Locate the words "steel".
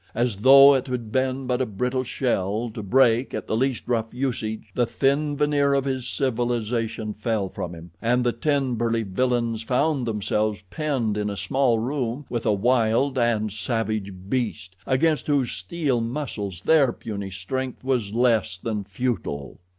15.51-16.01